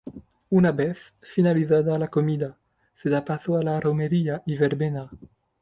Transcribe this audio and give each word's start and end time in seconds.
Una 0.49 0.71
vez 0.71 1.13
finalizada 1.21 1.99
la 1.99 2.07
comida, 2.07 2.57
se 2.95 3.07
da 3.07 3.23
paso 3.23 3.55
a 3.55 3.61
la 3.61 3.79
romería 3.79 4.41
y 4.47 4.57
verbena. 4.57 5.07